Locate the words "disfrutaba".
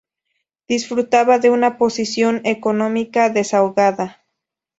0.67-1.37